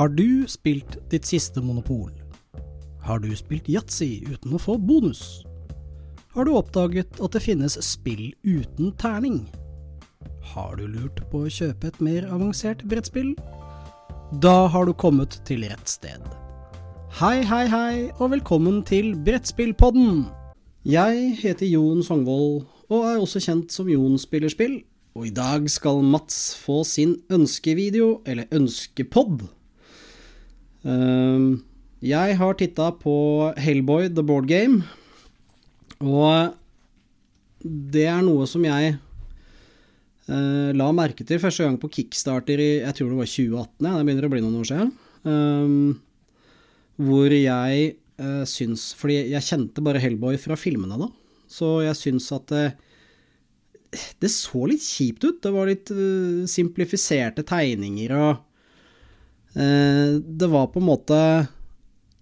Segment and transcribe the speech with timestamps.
[0.00, 2.08] Har du spilt ditt siste monopol?
[3.04, 5.42] Har du spilt yatzy uten å få bonus?
[6.32, 9.42] Har du oppdaget at det finnes spill uten terning?
[10.54, 13.34] Har du lurt på å kjøpe et mer avansert brettspill?
[14.40, 16.24] Da har du kommet til rett sted.
[17.20, 20.30] Hei, hei, hei, og velkommen til Brettspillpodden!
[20.88, 24.80] Jeg heter Jon Songvold, og er også kjent som Jon spiller spill.
[25.12, 29.50] Og i dag skal Mats få sin ønskevideo, eller ønskepod.
[30.88, 31.60] Ehm,
[32.00, 33.14] jeg har titta på
[33.60, 34.82] Hellboy The Board Game,
[36.00, 36.56] og
[37.60, 42.96] det er noe som jeg eh, la merke til første gang på Kickstarter i jeg
[42.96, 44.94] tror det var 2018, ja, det begynner å bli noen år siden.
[45.28, 45.90] Ehm,
[47.00, 51.06] hvor jeg uh, syns Fordi jeg kjente bare Hellboy fra filmene da,
[51.48, 52.64] så jeg syns at det,
[54.20, 55.38] det så litt kjipt ut.
[55.44, 55.92] Det var litt
[56.48, 58.44] simplifiserte tegninger og
[59.54, 61.16] Det var på en måte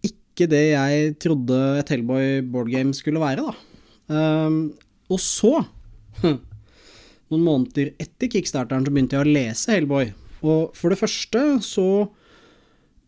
[0.06, 3.52] ikke det jeg trodde et Hellboy boardgame skulle være, da.
[5.12, 5.64] og så,
[6.24, 10.14] noen måneder etter kickstarteren, så begynte jeg å lese Hellboy.
[10.40, 11.88] Og for det første så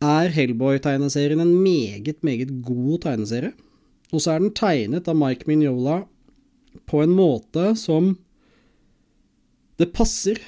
[0.01, 3.53] er Hellboy-tegneserien en meget, meget god tegneserie.
[4.11, 6.03] Og så er den tegnet av Mike Mignola
[6.91, 8.17] på en måte som
[9.81, 10.41] det passer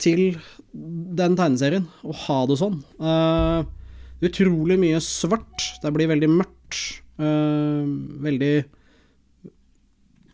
[0.00, 0.36] til
[0.74, 2.80] den tegneserien å ha det sånn.
[2.98, 3.62] Uh,
[4.24, 5.68] utrolig mye svart.
[5.82, 7.00] Det blir veldig mørkt.
[7.20, 7.86] Uh,
[8.24, 8.54] veldig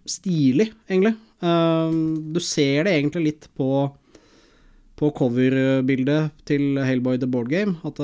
[0.08, 1.16] stilig, egentlig.
[1.44, 1.92] Uh,
[2.32, 3.70] du ser det egentlig litt på,
[5.00, 7.76] på coverbildet til Hellboy The Board Game.
[7.84, 8.00] At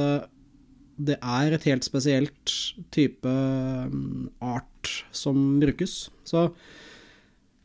[0.96, 2.52] det er et helt spesielt
[2.94, 3.32] type
[4.40, 6.06] art som brukes.
[6.24, 6.50] Så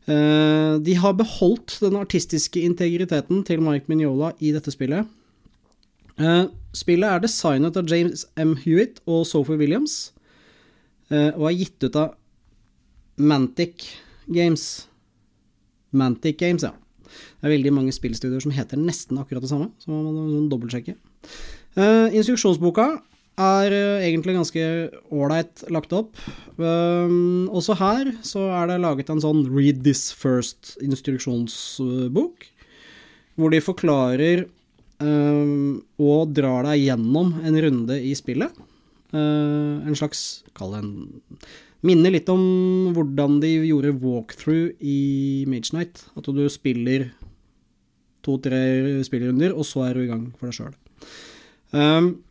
[0.06, 5.06] de har beholdt den artistiske integriteten til Mike Mignola i dette spillet.
[6.20, 6.44] Eh,
[6.76, 8.54] spillet er designet av James M.
[8.62, 10.12] Hewitt og Sophie Williams,
[11.10, 12.14] eh, og er gitt ut av
[13.16, 13.86] Mantic
[14.28, 14.86] Games.
[15.92, 16.72] Mantic Games, ja.
[17.02, 20.94] Det er veldig mange spillstudier som heter nesten akkurat det samme, så man må dobbeltsjekke.
[21.76, 22.86] Uh, instruksjonsboka
[23.40, 26.16] er uh, egentlig ganske ålreit lagt opp.
[26.58, 32.36] Um, også her så er det laget en sånn Read This First-instruksjonsbok,
[33.40, 34.38] hvor de forklarer
[35.00, 38.50] um, og drar deg gjennom en runde i spillet.
[39.12, 40.20] Uh, en slags,
[40.56, 40.92] kall det en
[41.82, 46.06] Minner litt om hvordan de gjorde walkthrough i Mage Night.
[46.14, 47.10] At du spiller
[48.22, 50.74] to-tre spillrunder, og så er du i gang for deg sjøl.
[51.74, 52.22] Um,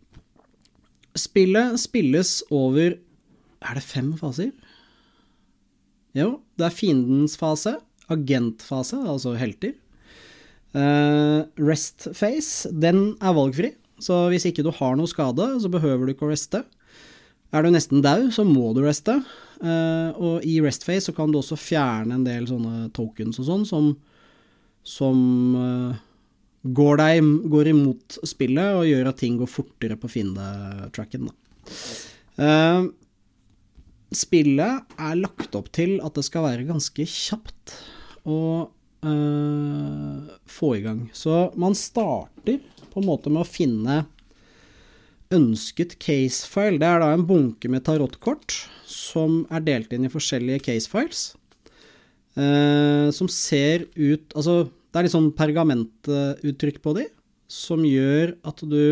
[1.17, 2.95] Spillet spilles over
[3.61, 4.51] Er det fem faser?
[6.17, 7.77] Jo, det er fiendens fase,
[8.11, 9.77] agentfase, altså helter.
[10.75, 13.69] Uh, rest face, den er valgfri,
[14.01, 16.65] så hvis ikke du har noe skade, så behøver du ikke å reste.
[17.51, 19.17] Er du nesten dau, så må du reste.
[19.61, 23.47] Uh, og i rest face så kan du også fjerne en del sånne tokens og
[23.47, 23.91] sånn, som,
[24.87, 25.19] som
[25.55, 25.99] uh,
[26.61, 31.31] går, deg, går, imot spillet og gjør at ting går fortere på fiendetracken.
[32.37, 32.91] Uh,
[34.13, 37.75] spillet er lagt opp til at det skal være ganske kjapt
[38.29, 38.39] å
[38.69, 41.05] uh, få i gang.
[41.17, 42.61] Så man starter
[42.91, 44.03] på en måte med å finne
[45.31, 46.79] ønsket casefile.
[46.81, 48.57] Det er da en bunke med tarotkort
[48.91, 51.31] som er delt inn i forskjellige casefiles.
[52.31, 57.07] Uh, som ser ut Altså det er litt sånn pergamentuttrykk på de,
[57.51, 58.83] som gjør at du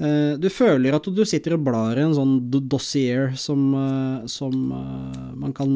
[0.00, 4.54] eh, Du føler at du sitter og blar i en sånn dossier som, eh, som
[4.76, 5.74] eh, man kan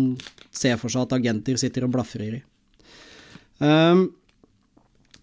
[0.52, 2.44] se for seg at agenter sitter og blafrer i.
[3.58, 4.10] Um,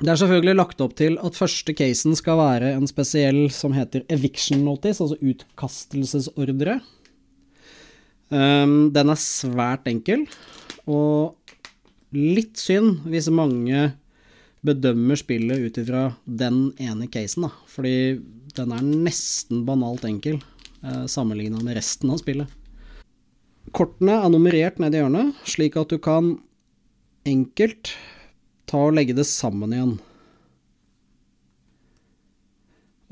[0.02, 4.04] det er selvfølgelig lagt opp til at første casen skal være en spesiell som heter
[4.12, 6.82] eviction notice, altså utkastelsesordre.
[8.34, 10.26] Um, den er svært enkel,
[10.90, 11.38] og
[12.16, 13.92] litt synd hvis mange
[14.66, 17.52] bedømmer spillet ut ifra den ene casen, da.
[17.70, 18.22] Fordi
[18.56, 22.50] den er nesten banalt enkel eh, sammenligna med resten av spillet.
[23.76, 26.38] Kortene er nummerert ned i hjørnet, slik at du kan
[27.28, 27.94] enkelt
[28.70, 29.96] ta og legge det sammen igjen.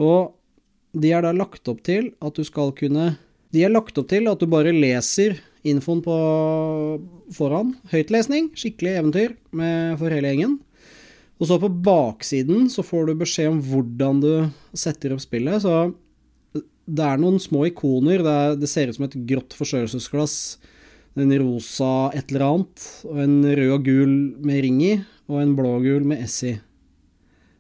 [0.02, 0.34] Og
[0.94, 3.16] de er da lagt opp til at du skal kunne
[3.54, 5.36] De er lagt opp til at du bare leser
[5.68, 6.18] infoen på
[7.34, 7.74] foran.
[7.92, 10.58] Høytlesning, skikkelig eventyr med, for hele gjengen.
[11.42, 14.32] Og så på baksiden så får du beskjed om hvordan du
[14.78, 15.64] setter opp spillet.
[15.64, 18.24] Så det er noen små ikoner.
[18.24, 20.38] Det, er, det ser ut som et grått forstørrelsesglass.
[21.20, 24.94] En rosa et eller annet, og en rød og gul med ring i,
[25.30, 26.54] og en blå og gul med S i.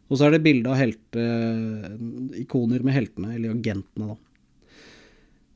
[0.09, 1.25] Og så er det bilde av helte,
[2.41, 4.32] ikoner med heltene, eller agentene, da.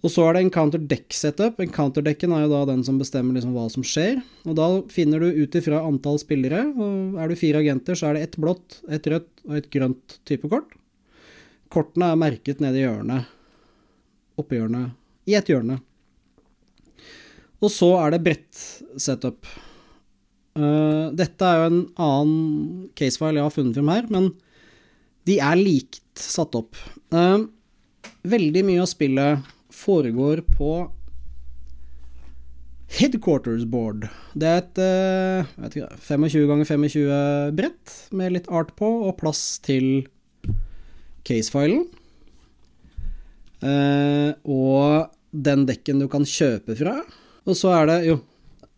[0.06, 1.58] Og så er det en counter-deck-setup.
[1.64, 4.20] En counter-decken er jo da den som bestemmer liksom hva som skjer.
[4.46, 8.18] Og da finner du ut ifra antall spillere, og er du fire agenter, så er
[8.18, 10.78] det ett blått, ett rødt og et grønt type kort.
[11.74, 13.34] Kortene er merket nede i hjørnet.
[14.38, 14.94] Oppi hjørnet.
[15.28, 15.82] I ett hjørne.
[17.58, 19.50] Og så er det brett-setup.
[20.58, 24.32] Uh, dette er jo en annen casefile jeg har funnet frem her, men
[25.30, 26.78] de er likt satt opp.
[27.14, 27.50] Uh,
[28.30, 30.72] veldig mye av spillet foregår på
[32.98, 34.08] Headquarters board.
[34.34, 39.60] Det er et uh, ikke, 25 ganger 25 brett med litt art på, og plass
[39.64, 40.08] til
[41.28, 41.84] casefilen.
[43.60, 47.02] Uh, og den dekken du kan kjøpe fra.
[47.48, 48.18] Og så er det jo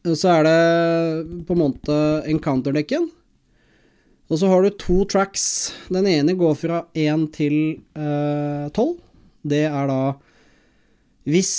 [0.07, 1.95] Så er det på en måte
[2.31, 3.09] encounter-dekken.
[4.31, 5.73] Og så har du to tracks.
[5.91, 7.55] Den ene går fra 1 til
[7.99, 8.95] uh, 12.
[9.43, 9.99] Det er da
[11.29, 11.53] hvis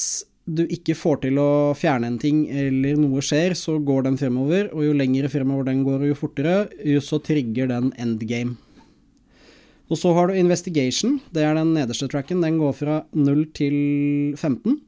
[0.51, 4.71] du ikke får til å fjerne en ting eller noe skjer, så går den fremover,
[4.75, 6.57] og jo lengre fremover den går, og jo fortere,
[6.87, 8.57] jo så trigger den endgame.
[9.91, 13.77] Og så har du investigation, det er den nederste tracken, den går fra 0 til
[14.39, 14.79] 15.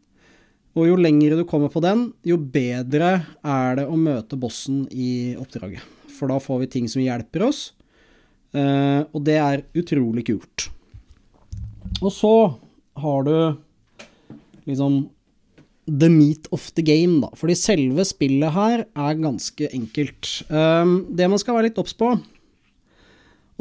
[0.78, 3.10] Og jo lengre du kommer på den, jo bedre
[3.42, 5.82] er det å møte bossen i oppdraget.
[6.14, 7.64] For da får vi ting som hjelper oss,
[8.54, 10.68] eh, og det er utrolig kult.
[11.98, 12.34] Og så
[13.02, 13.34] har du
[14.68, 15.06] liksom
[15.86, 17.32] the meat of the game, da.
[17.38, 20.28] Fordi selve spillet her er ganske enkelt.
[20.48, 22.12] Um, det man skal være litt obs på,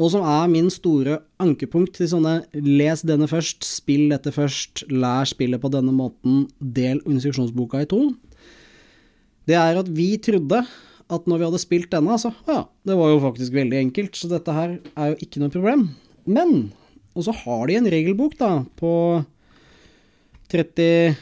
[0.02, 5.28] og som er min store ankepunkt til sånne les denne først, spill dette først, lær
[5.28, 8.06] spillet på denne måten, del instruksjonsboka i to,
[9.50, 10.62] det er at vi trodde
[11.12, 14.30] at når vi hadde spilt denne, så ja, det var jo faktisk veldig enkelt, så
[14.30, 15.90] dette her er jo ikke noe problem.
[16.24, 16.72] Men
[17.12, 18.90] Og så har de en regelbok, da, på
[20.52, 21.16] 32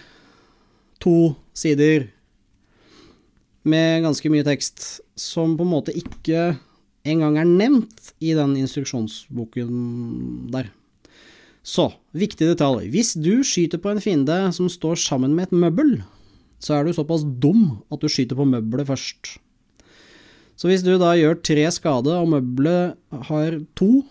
[1.54, 2.08] sider
[3.62, 6.56] med ganske mye tekst, som på en måte ikke
[7.06, 9.70] engang er nevnt i den instruksjonsboken
[10.52, 10.70] der.
[11.60, 12.88] Så, viktig detalj.
[12.92, 16.00] Hvis du skyter på en fiende som står sammen med et møbel,
[16.60, 19.36] så er du såpass dum at du skyter på møbelet først.
[20.60, 22.96] Så hvis du da gjør tre skade, og møbelet
[23.28, 24.02] har to,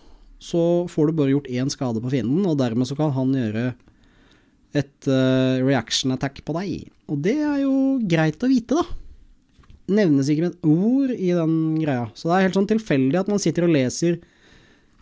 [0.41, 3.73] så får du bare gjort én skade på fienden, og dermed så kan han gjøre
[4.77, 6.89] et uh, reaction attack på deg.
[7.09, 7.75] Og det er jo
[8.09, 8.85] greit å vite, da.
[9.89, 12.09] Nevnes ikke med et ord i den greia.
[12.13, 14.19] Så det er helt sånn tilfeldig at man sitter og leser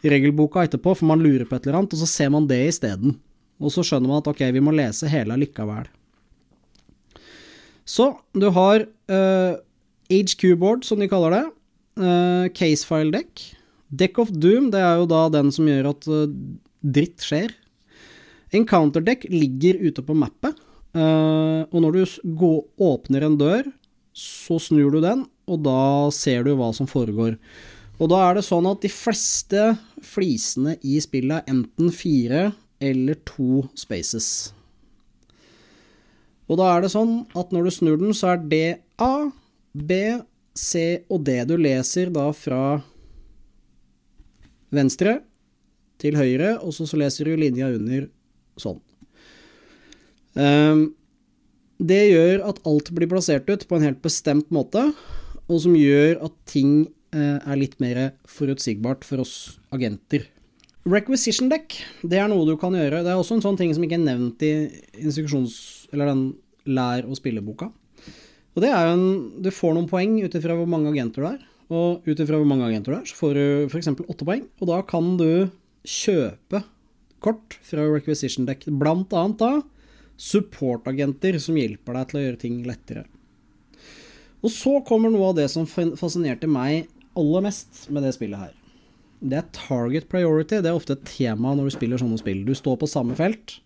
[0.07, 3.17] regelboka etterpå, for man lurer på et eller annet, og så ser man det isteden.
[3.57, 5.89] Og så skjønner man at ok, vi må lese hele allikevel.
[7.87, 9.55] Så du har uh,
[10.11, 11.45] eh, HQ-board, som de kaller det.
[11.97, 13.43] Uh, Casefile deck.
[13.87, 16.27] Deck of Doom, det er jo da den som gjør at uh,
[16.83, 17.55] dritt skjer.
[18.55, 20.55] En counterdeck ligger ute på mappet,
[20.95, 22.03] uh, og når du
[22.39, 23.67] går, åpner en dør,
[24.17, 25.81] så snur du den, og da
[26.15, 27.35] ser du hva som foregår.
[27.97, 29.71] Og da er det sånn at de fleste
[30.05, 32.51] flisene i spillet er enten fire
[32.83, 34.53] eller to spaces.
[36.47, 38.67] Og da er det sånn at når du snur den, så er det
[39.01, 39.29] A,
[39.73, 39.97] B,
[40.57, 42.79] C og D du leser da fra
[44.73, 45.19] venstre
[46.01, 48.07] til høyre, og så, så leser du linja under
[48.61, 48.79] sånn.
[50.37, 50.91] Um,
[51.77, 54.89] det gjør at alt blir plassert ut på en helt bestemt måte,
[55.47, 59.35] og som gjør at ting uh, er litt mer forutsigbart for oss
[59.73, 60.25] agenter.
[60.87, 63.03] Requisition deck, det er noe du kan gjøre.
[63.03, 64.53] Det er også en sånn ting som ikke er nevnt i
[65.03, 65.57] instruksjons...
[65.91, 66.23] eller den
[66.67, 67.69] lær- og spilleboka.
[68.55, 71.29] Og det er jo en Du får noen poeng ut ifra hvor mange agenter du
[71.29, 71.43] er.
[71.67, 73.91] Og ut ifra hvor mange agenter du er, så får du f.eks.
[74.07, 74.45] åtte poeng.
[74.61, 75.51] Og da kan du
[75.87, 76.63] kjøpe
[77.27, 79.51] kort fra Requisition Deck, blant annet da
[80.17, 83.05] supportagenter som hjelper deg til å gjøre ting lettere.
[84.45, 88.55] Og så kommer noe av det som fascinerte meg aller mest med det spillet her.
[89.17, 90.59] Det er target priority.
[90.61, 92.43] Det er ofte et tema når du spiller sånne spill.
[92.45, 93.57] Du står på samme felt,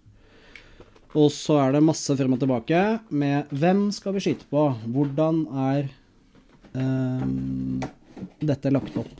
[1.11, 4.69] og så er det masse frem og tilbake med hvem skal vi skyte på?
[4.93, 5.89] Hvordan er
[6.71, 7.81] um,
[8.39, 9.11] dette lagt opp?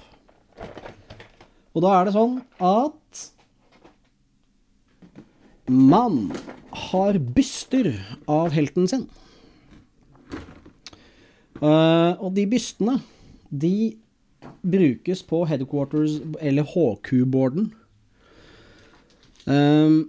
[1.76, 3.26] Og da er det sånn at
[5.68, 6.32] man
[6.92, 7.94] har byster
[8.26, 9.08] av helten sin.
[11.62, 12.98] Uh, og de bystene,
[13.50, 13.94] de
[14.66, 17.70] brukes på headquarters, eller HQ-boarden.
[19.46, 20.00] Um, ehm,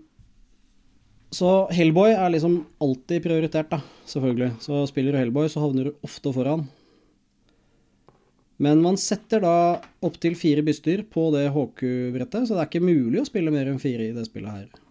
[1.33, 4.51] så Hellboy er liksom alltid prioritert, da, selvfølgelig.
[4.61, 6.67] Så spiller du Hellboy, så havner du ofte foran.
[8.63, 9.57] Men man setter da
[10.05, 13.81] opptil fire byster på det HQ-brettet, så det er ikke mulig å spille mer enn
[13.83, 14.83] fire i det spillet her.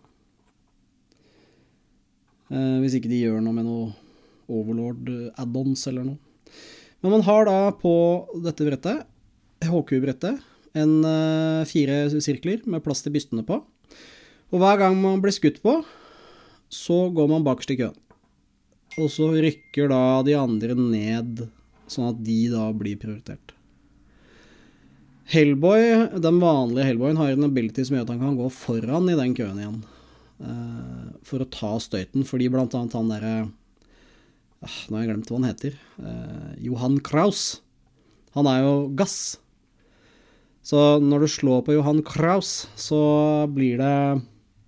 [2.51, 3.91] Eh, hvis ikke de gjør noe med noe
[4.51, 5.08] Overlord
[5.39, 6.20] add-ons eller noe.
[7.01, 7.93] Men man har da på
[8.43, 9.05] dette brettet,
[9.63, 10.41] HQ-brettet,
[10.77, 13.58] en uh, fire sirkler med plass til bystene på.
[14.51, 15.79] Og hver gang man blir skutt på,
[16.72, 17.98] så går man bakerst i køen.
[19.00, 21.46] Og så rykker da de andre ned,
[21.91, 23.55] sånn at de da blir prioritert.
[25.31, 29.15] Hellboy, den vanlige Hellboyen, har en ability som gjør at han kan gå foran i
[29.15, 29.79] den køen igjen.
[30.41, 33.51] Uh, for å ta støyten, fordi blant annet han derre uh,
[34.89, 35.77] Nå har jeg glemt hva han heter.
[36.01, 37.62] Uh, Johan Kraus.
[38.38, 39.41] Han er jo gass.
[40.65, 43.01] Så når du slår på Johan Kraus, så
[43.50, 43.95] blir det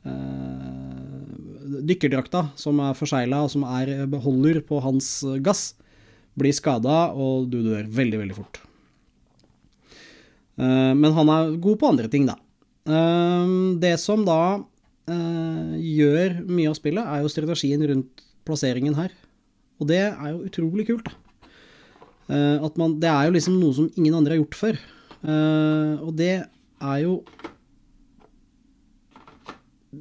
[0.10, 5.76] eh, Dykkerdrakta, som er forsegla og som er beholder på hans gass,
[6.34, 8.60] blir skada, og du dør veldig, veldig fort.
[10.58, 12.40] Eh, men han er god på andre ting, da.
[12.90, 13.54] Eh,
[13.84, 14.64] det som da
[15.12, 19.14] eh, gjør mye av spillet, er jo strategien rundt plasseringen her.
[19.82, 21.18] Og det er jo utrolig kult, da.
[22.32, 24.84] Eh, at man, det er jo liksom noe som ingen andre har gjort før.
[25.24, 27.18] Eh, og det er jo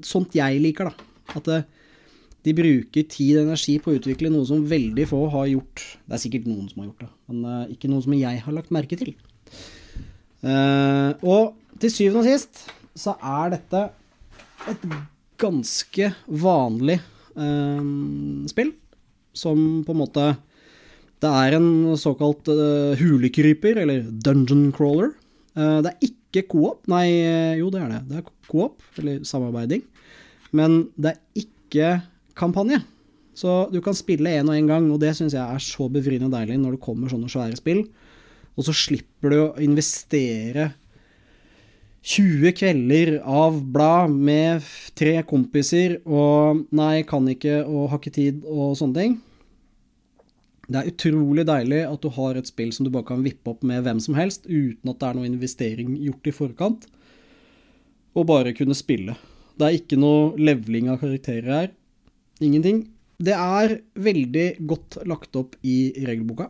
[0.06, 1.10] sånt jeg liker, da.
[1.38, 1.66] At eh,
[2.42, 5.82] de bruker tid og energi på å utvikle noe som veldig få har gjort.
[6.06, 8.56] Det er sikkert noen som har gjort det, men uh, ikke noe som jeg har
[8.56, 9.12] lagt merke til.
[10.42, 12.64] Uh, og til syvende og sist
[12.98, 13.84] så er dette
[14.70, 14.86] et
[15.42, 17.00] ganske vanlig
[17.32, 18.74] spill,
[19.32, 20.24] som på en måte
[21.22, 25.12] det er en såkalt uh, hulekryper, eller dungeon crawler.
[25.54, 26.80] Uh, det er ikke co-op.
[26.90, 27.06] Nei,
[27.60, 28.00] jo, det er det.
[28.08, 29.84] Det er co-op, eller samarbeiding.
[30.50, 31.92] Men det er ikke
[32.38, 32.80] kampanje.
[33.38, 36.32] Så du kan spille én og én gang, og det syns jeg er så bevriende
[36.32, 37.84] deilig når det kommer sånne svære spill.
[38.58, 40.72] Og så slipper du å investere
[42.02, 44.64] 20 kvelder av blad med
[44.98, 49.12] tre kompiser og nei, kan ikke og har ikke tid og sånne ting.
[50.66, 53.62] Det er utrolig deilig at du har et spill som du bare kan vippe opp
[53.66, 56.88] med hvem som helst, uten at det er noe investering gjort i forkant,
[58.18, 59.14] og bare kunne spille.
[59.54, 61.70] Det er ikke noe leveling av karakterer her.
[62.42, 62.88] Ingenting.
[63.22, 66.48] Det er veldig godt lagt opp i regelboka,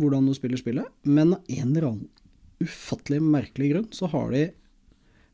[0.00, 2.10] hvordan du spiller spillet, men av en eller annen
[2.62, 4.46] ufattelig merkelig grunn så har de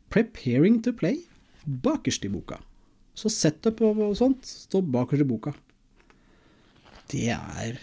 [0.09, 1.25] 'Preparing to Play'
[1.67, 2.59] bakerst i boka.
[3.15, 5.53] Så setup og sånt står bakerst i boka
[7.13, 7.79] det er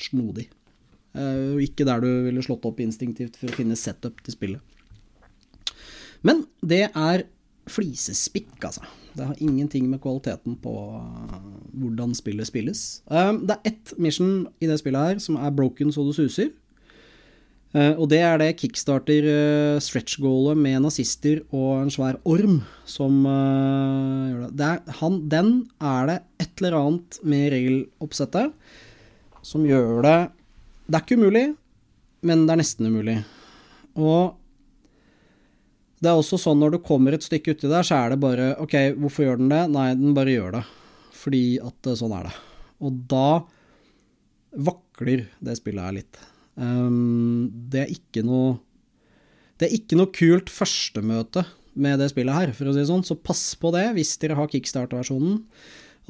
[0.00, 0.48] snodig.
[1.12, 4.80] Uh, ikke der du ville slått opp instinktivt for å finne setup til spillet.
[6.24, 7.26] Men det er
[7.70, 8.82] flisespikk, altså.
[9.12, 11.36] Det har ingenting med kvaliteten på uh,
[11.76, 13.02] hvordan spillet spilles.
[13.10, 16.50] Uh, det er ett mission i det spillet her som er broken så det suser.
[17.72, 23.22] Uh, og det er det kickstarter uh, stretch-goalet med nazister og en svær orm som
[23.24, 24.50] uh, gjør det.
[24.60, 28.52] det er, han, den er det et eller annet med regeloppsettet
[29.42, 30.18] som gjør det
[30.84, 31.46] Det er ikke umulig,
[32.28, 33.16] men det er nesten umulig.
[33.96, 34.36] Og
[36.02, 38.50] det er også sånn når du kommer et stykke uti der, så er det bare
[38.60, 39.62] Ok, hvorfor gjør den det?
[39.72, 40.62] Nei, den bare gjør det.
[41.22, 42.34] Fordi at sånn er det.
[42.84, 43.26] Og da
[44.68, 46.22] vakler det spillet her litt.
[46.56, 48.58] Um, det er ikke noe
[49.56, 53.04] Det er ikke noe kult førstemøte med det spillet her, for å si det sånn,
[53.06, 55.38] så pass på det hvis dere har kickstart-versjonen.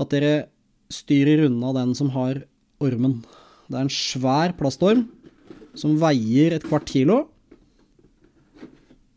[0.03, 0.49] At dere
[0.91, 2.43] styrer unna den som har
[2.83, 3.21] ormen.
[3.71, 5.05] Det er en svær plastorm
[5.79, 7.21] som veier et kvart kilo.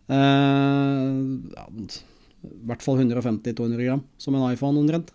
[0.05, 1.15] Eh,
[1.57, 5.09] ja, I hvert fall 150-200 gram, som en iPhone omtrent.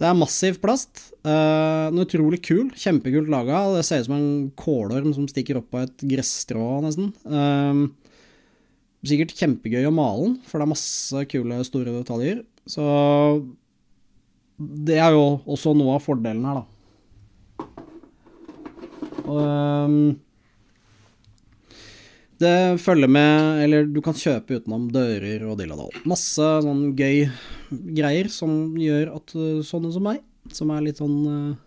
[0.00, 1.10] Det er massiv plast.
[1.26, 2.70] Uh, en utrolig kul.
[2.72, 3.66] Kjempekult laga.
[3.76, 7.10] Det ser ut som en kålorm som stikker opp av et gresstrå, nesten.
[7.28, 7.92] Uh,
[9.04, 12.40] sikkert kjempegøy å male den, for det er masse kule, store detaljer.
[12.68, 12.84] Så
[14.60, 16.66] det er jo også noe av fordelen her, da.
[19.30, 20.16] Um,
[22.40, 26.04] det følger med Eller du kan kjøpe utenom dører og dill og dall.
[26.08, 27.26] Masse sånn gøy
[27.70, 30.22] greier som gjør at uh, sånne som meg,
[30.54, 31.58] som er litt sånn uh,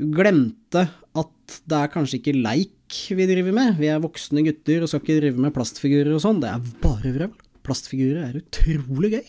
[0.00, 0.86] Glemte
[1.18, 3.74] at det er kanskje ikke leik vi driver med.
[3.78, 6.40] Vi er voksne gutter og skal ikke drive med plastfigurer og sånn.
[6.42, 7.36] Det er bare vrøvl.
[7.66, 9.28] Plastfigurer er utrolig gøy.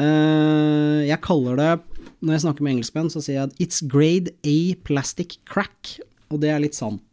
[0.00, 1.72] Uh, jeg kaller det
[2.24, 6.00] Når jeg snakker med engelskmenn, så sier jeg at 'it's grade A plastic crack',
[6.32, 7.11] og det er litt sant.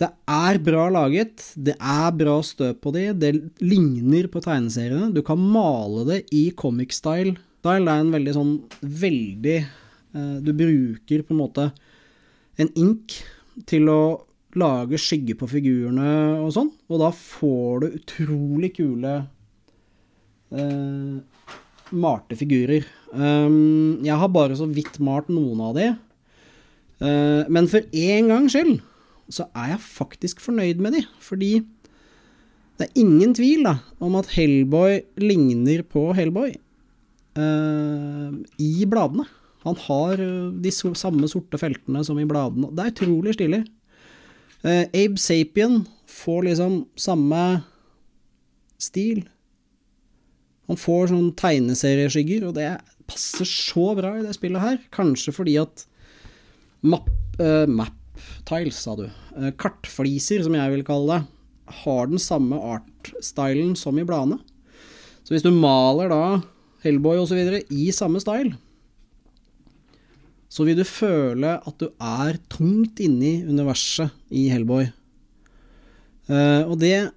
[0.00, 5.10] Det er bra laget, det er bra støp på de, det ligner på tegneseriene.
[5.12, 7.36] Du kan male det i comic style.
[7.60, 11.66] Det er en veldig sånn veldig eh, Du bruker på en måte
[12.60, 13.18] en ink
[13.68, 14.00] til å
[14.56, 19.14] lage skygge på figurene og sånn, og da får du utrolig kule
[20.56, 21.20] eh,
[21.90, 22.88] malte figurer.
[23.12, 25.88] Um, jeg har bare så vidt malt noen av de,
[27.02, 28.78] uh, men for én gangs skyld
[29.30, 31.60] så er jeg faktisk fornøyd med de, fordi
[32.80, 36.54] det er ingen tvil da, om at Hellboy ligner på Hellboy
[37.36, 39.26] uh, i bladene.
[39.66, 40.22] Han har
[40.64, 42.70] de samme sorte feltene som i bladene.
[42.72, 43.60] Det er utrolig stilig.
[44.64, 47.42] Uh, Abe Sapien får liksom samme
[48.80, 49.26] stil.
[50.70, 52.72] Han får sånn tegneserieskygger, og det
[53.10, 54.80] passer så bra i det spillet her.
[54.94, 55.84] Kanskje fordi at
[56.80, 57.99] map, uh, map
[58.48, 59.06] tiles, sa du.
[59.36, 61.20] Uh, kartfliser, som jeg vil kalle det,
[61.84, 64.40] har den samme art-stylen som i bladene.
[65.22, 66.24] Så hvis du maler da
[66.82, 67.38] Hellboy osv.
[67.70, 68.56] i samme style,
[70.50, 74.88] så vil du føle at du er tungt inni universet i Hellboy.
[76.30, 77.10] Uh, og det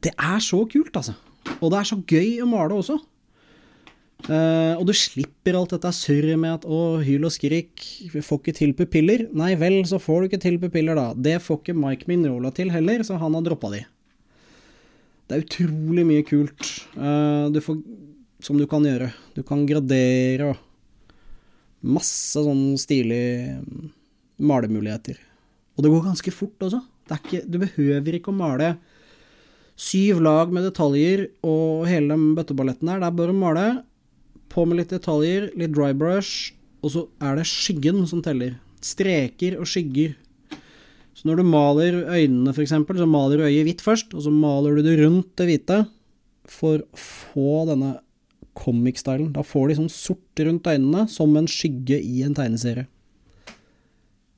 [0.00, 1.12] Det er så kult, altså.
[1.60, 2.94] Og det er så gøy å male også.
[4.28, 7.80] Uh, og du slipper alt dette surret med at 'å, hyl og skrik,
[8.12, 9.28] vi får ikke til pupiller'.
[9.32, 11.14] Nei vel, så får du ikke til pupiller, da.
[11.14, 13.84] Det får ikke Mike Mignola til heller, så han har droppa de.
[15.26, 17.78] Det er utrolig mye kult uh, du får,
[18.42, 19.12] som du kan gjøre.
[19.34, 20.66] Du kan gradere og
[21.80, 23.92] Masse sånn stilige mm,
[24.44, 25.16] malemuligheter.
[25.76, 26.82] Og det går ganske fort også.
[27.10, 28.74] Ikke, du behøver ikke å male
[29.80, 33.00] syv lag med detaljer og hele den bøtteballetten her.
[33.00, 33.64] Det er bare å male,
[34.50, 38.56] på med litt detaljer, litt dry brush, og så er det skyggen som teller.
[38.84, 40.16] Streker og skygger.
[41.14, 44.78] Så når du maler øynene, f.eks., så maler du øyet hvitt først, og så maler
[44.78, 45.82] du det rundt det hvite
[46.50, 47.98] for å få denne
[48.58, 49.30] comic-stylen.
[49.34, 52.88] Da får de sånn sort rundt øynene, som en skygge i en tegneserie.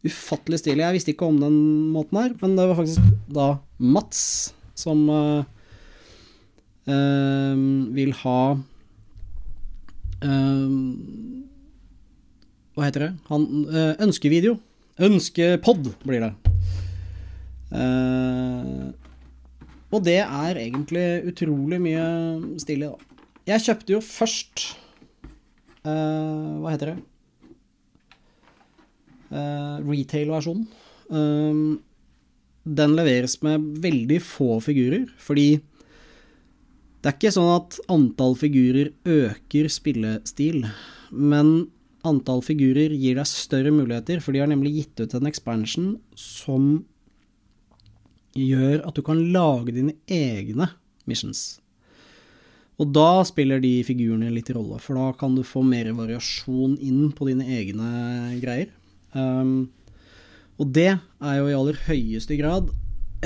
[0.03, 0.83] Ufattelig stilig.
[0.83, 1.57] Jeg visste ikke om den
[1.95, 4.23] måten her, men det var faktisk da Mats
[4.79, 5.45] som uh,
[6.91, 7.55] uh,
[7.95, 8.41] vil ha
[12.73, 13.13] Hva heter det?
[13.29, 13.47] Han,
[14.07, 14.55] ønskevideo.
[15.03, 16.33] Ønskepod blir det.
[19.93, 22.05] og det er egentlig utrolig mye
[22.61, 22.97] stilig, da.
[23.49, 24.77] Jeg kjøpte jo først
[25.83, 26.99] Hva heter det?
[29.89, 30.67] Retail-versjonen.
[32.63, 35.57] Den leveres med veldig få figurer, fordi
[37.03, 40.69] det er ikke sånn at antall figurer øker spillestil,
[41.11, 41.67] men
[42.07, 46.85] antall figurer gir deg større muligheter, for de har nemlig gitt ut en expansion som
[48.39, 50.71] gjør at du kan lage dine egne
[51.11, 51.59] missions.
[52.81, 57.11] Og da spiller de figurene litt rolle, for da kan du få mer variasjon inn
[57.15, 57.91] på dine egne
[58.43, 58.71] greier.
[59.13, 59.73] Um,
[60.55, 62.71] og det er jo i aller høyeste grad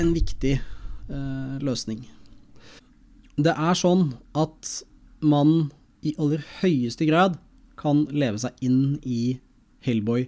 [0.01, 2.03] en viktig uh, løsning.
[3.37, 4.71] Det er sånn at
[5.21, 5.69] man
[6.05, 7.37] i aller høyeste grad
[7.77, 9.37] kan leve seg inn i
[9.85, 10.25] Hellboy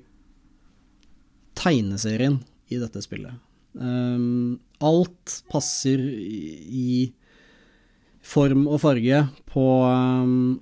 [1.59, 3.33] tegneserien i dette spillet.
[3.73, 7.09] Um, alt passer i
[8.25, 10.59] form og farge på um,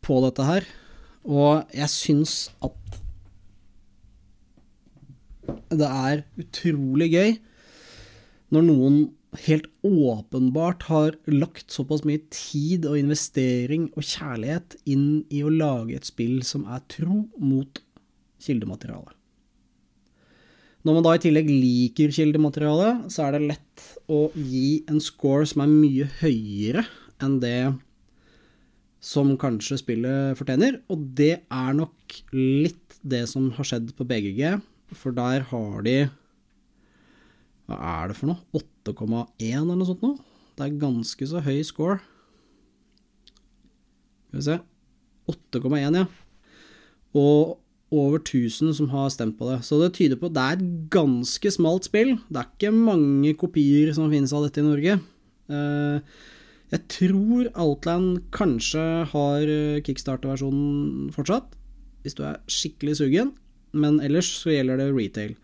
[0.00, 0.66] på dette her.
[1.28, 2.34] Og jeg syns
[2.64, 3.00] at
[5.70, 7.32] det er utrolig gøy
[8.50, 9.00] når noen
[9.46, 16.00] helt åpenbart har lagt såpass mye tid og investering og kjærlighet inn i å lage
[16.00, 17.82] et spill som er tro mot
[18.42, 19.14] kildematerialet.
[20.80, 25.44] Når man da i tillegg liker kildematerialet, så er det lett å gi en score
[25.46, 26.86] som er mye høyere
[27.20, 27.74] enn det
[29.04, 34.56] som kanskje spillet fortjener, og det er nok litt det som har skjedd på BGG,
[34.96, 35.98] for der har de
[37.70, 38.42] Hva er det for noe?
[38.58, 40.18] 8,1 eller noe sånt noe?
[40.58, 42.00] Det er ganske så høy score.
[44.26, 44.56] Skal vi se
[45.30, 46.08] 8,1, ja.
[47.14, 47.60] Og
[47.94, 49.60] over 1000 som har stemt på det.
[49.66, 52.16] Så det tyder på at det er et ganske smalt spill.
[52.30, 54.98] Det er ikke mange kopier som finnes av dette i Norge.
[55.50, 56.20] Eh,
[56.70, 61.54] jeg tror Outland kanskje har eh, kickstarter-versjonen fortsatt,
[62.02, 63.34] hvis du er skikkelig sugen,
[63.74, 65.34] men ellers så gjelder det retail.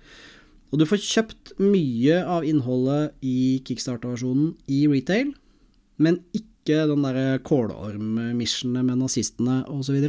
[0.73, 5.31] Og du får kjøpt mye av innholdet i kickstarter-versjonen i retail,
[6.03, 10.01] men ikke den derre kålorm-missionet med nazistene osv.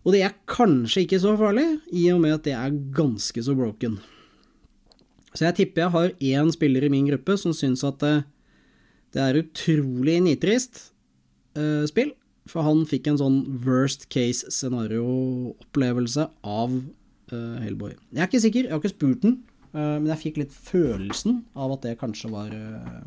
[0.00, 3.54] Og det er kanskje ikke så farlig, i og med at det er ganske så
[3.56, 3.98] broken.
[5.34, 8.14] Så jeg tipper jeg har én spiller i min gruppe som syns at det,
[9.14, 10.88] det er utrolig nitrist
[11.58, 12.14] uh, spill,
[12.50, 17.94] for han fikk en sånn worst case scenario-opplevelse av uh, Hellboy.
[18.10, 19.38] Jeg er ikke sikker, jeg har ikke spurt den,
[19.76, 23.04] men jeg fikk litt følelsen av at det kanskje var uh,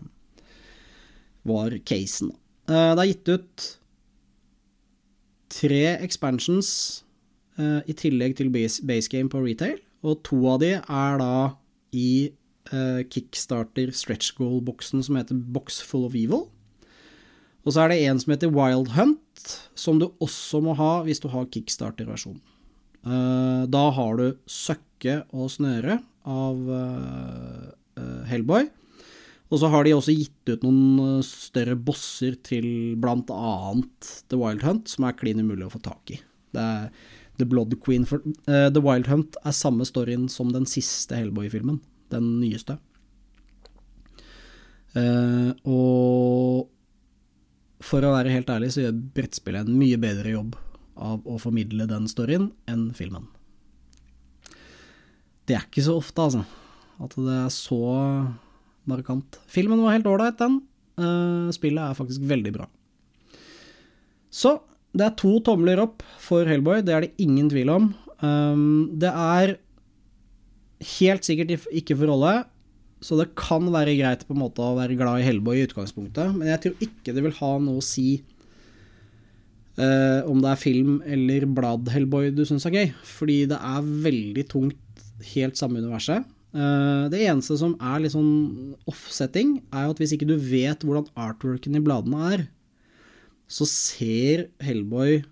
[1.43, 2.31] var casen.
[2.71, 3.65] det er gitt ut
[5.51, 6.69] tre expansions
[7.59, 9.75] i tillegg til base, game på retail,
[10.07, 11.35] og to av de er da
[11.91, 12.31] i
[13.11, 16.47] Kickstarter stretch goal-boksen som heter Box Full of Evil.
[17.63, 19.43] Og så er det en som heter Wild Hunt,
[19.75, 22.41] som du også må ha hvis du har kickstarter-versjonen.
[23.03, 25.99] Da har du Søkke og Snøre
[26.29, 28.69] av uh, Hellboy.
[29.53, 34.63] Og så har de også gitt ut noen større bosser til blant annet The Wild
[34.65, 36.17] Hunt, som er klin umulig å få tak i.
[36.53, 36.89] Det er
[37.37, 41.81] The Blood Queen for uh, The Wild Hunt er samme storyen som den siste Hellboy-filmen.
[42.13, 42.79] Den nyeste.
[45.65, 46.69] og
[47.83, 50.57] for å være helt ærlig så gjør brettspillet en mye bedre jobb
[50.93, 53.25] av å formidle den storyen enn filmen.
[55.47, 56.43] Det er ikke så ofte, altså,
[57.03, 57.81] at det er så
[58.89, 59.39] markant.
[59.51, 60.61] Filmen var helt ålreit, den.
[60.99, 62.69] Uh, spillet er faktisk veldig bra.
[64.33, 64.57] Så
[64.93, 67.91] det er to tomler opp for Hellboy, det er det ingen tvil om.
[68.21, 69.55] Um, det er
[70.97, 72.35] helt sikkert ikke for rolle,
[73.03, 76.37] så det kan være greit på en måte å være glad i Hellboy i utgangspunktet,
[76.37, 78.07] men jeg tror ikke det vil ha noe å si
[79.81, 84.47] uh, om det er film eller blad-Hellboy du syns er gøy, fordi det er veldig
[84.53, 84.82] tungt
[85.33, 86.27] helt samme universet.
[86.53, 91.09] Uh, det eneste som er litt sånn offsetting, er at hvis ikke du vet hvordan
[91.17, 92.45] artworken i bladene er,
[93.49, 95.23] så ser Hellboy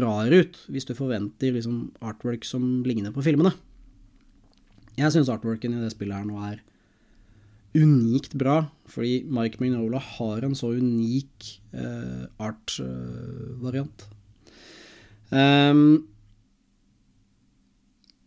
[0.00, 3.52] rar ut hvis du forventer liksom artwork som ligner på filmene.
[4.96, 6.62] Jeg syns artworken i det spillet her nå er
[7.76, 14.06] unikt bra, fordi Mike Mignola har en så unik uh, art-variant.
[15.28, 16.06] Uh, um,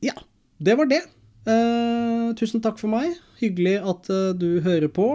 [0.04, 0.16] ja,
[0.60, 1.02] det var det.
[1.48, 3.16] Uh, tusen takk for meg.
[3.40, 5.10] Hyggelig at uh, du hører på.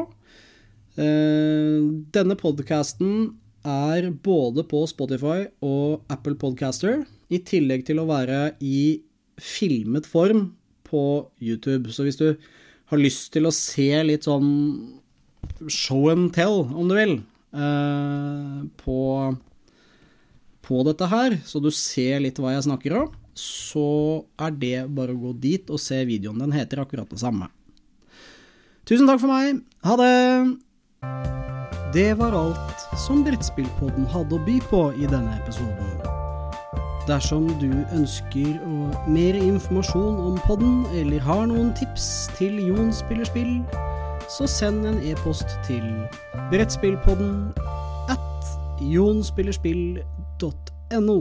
[0.98, 8.54] Uh, denne podkasten er både på Spotify og Apple Podcaster, i tillegg til å være
[8.60, 9.00] i
[9.40, 10.50] filmet form
[10.84, 11.04] på
[11.40, 11.92] YouTube.
[11.92, 12.34] Så hvis du
[12.92, 14.50] har lyst til å se litt sånn
[15.72, 17.16] show and tell, om du vil,
[18.84, 19.00] på,
[20.68, 25.14] på dette her, så du ser litt hva jeg snakker om, så er det bare
[25.14, 26.42] å gå dit og se videoen.
[26.44, 27.46] Den heter akkurat det samme.
[28.84, 29.62] Tusen takk for meg.
[29.84, 30.14] Ha det!
[31.94, 36.00] Det var alt som Brettspillpodden hadde å by på i denne episoden.
[37.06, 38.58] Dersom du ønsker
[39.12, 43.64] mer informasjon om podden, eller har noen tips til Jon spiller spill,
[44.32, 45.84] så send en e-post til
[46.50, 47.52] brettspillpodden
[48.10, 48.44] at
[48.80, 51.20] jonspillerspill.no.